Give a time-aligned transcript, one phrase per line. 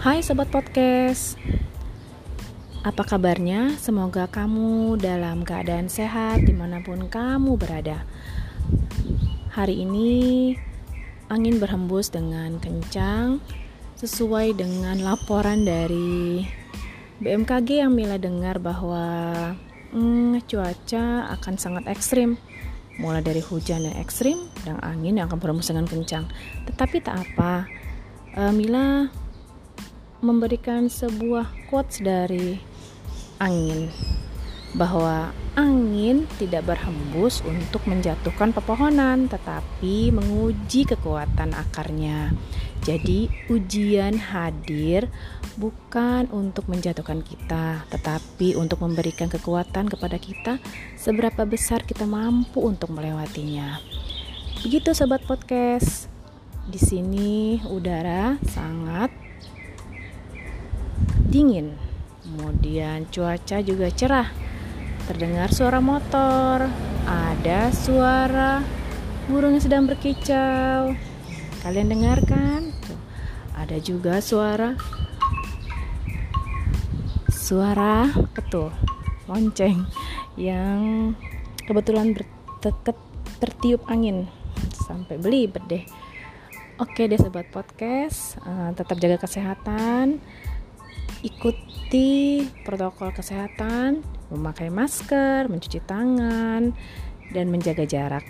[0.00, 1.36] Hai Sobat Podcast
[2.80, 3.76] Apa kabarnya?
[3.76, 8.08] Semoga kamu dalam keadaan sehat di mana pun kamu berada
[9.52, 10.08] Hari ini
[11.28, 13.44] angin berhembus dengan kencang
[14.00, 16.48] Sesuai dengan laporan dari
[17.20, 19.04] BMKG yang Mila dengar bahwa
[19.92, 22.40] hmm, cuaca akan sangat ekstrim
[22.96, 26.24] mulai dari hujan yang ekstrim dan angin yang akan berhembus dengan kencang.
[26.68, 27.68] Tetapi tak apa,
[28.36, 29.08] uh, Mila
[30.20, 32.60] memberikan sebuah quotes dari
[33.40, 33.88] angin
[34.70, 42.30] bahwa angin tidak berhembus untuk menjatuhkan pepohonan tetapi menguji kekuatan akarnya.
[42.80, 45.10] Jadi ujian hadir
[45.58, 50.62] bukan untuk menjatuhkan kita tetapi untuk memberikan kekuatan kepada kita
[50.94, 53.82] seberapa besar kita mampu untuk melewatinya.
[54.62, 56.06] Begitu sobat podcast.
[56.70, 59.29] Di sini udara sangat
[61.30, 61.78] dingin.
[62.26, 64.28] Kemudian cuaca juga cerah.
[65.06, 66.66] Terdengar suara motor,
[67.06, 68.60] ada suara
[69.30, 70.94] burung yang sedang berkicau.
[71.62, 72.74] Kalian dengarkan?
[72.82, 73.00] Tuh,
[73.54, 74.74] ada juga suara
[77.50, 78.70] suara betul
[79.26, 79.82] lonceng
[80.38, 81.10] yang
[81.66, 82.94] kebetulan berteket
[83.42, 84.30] tertiup angin
[84.86, 85.82] sampai beli deh.
[86.78, 90.22] Oke deh sobat podcast, uh, tetap jaga kesehatan
[91.20, 94.00] ikuti protokol kesehatan,
[94.32, 96.72] memakai masker, mencuci tangan,
[97.30, 98.24] dan menjaga jarak.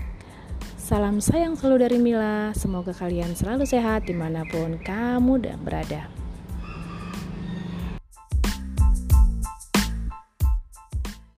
[0.77, 2.51] Salam sayang selalu dari Mila.
[2.51, 6.20] Semoga kalian selalu sehat di mana pun kamu berada.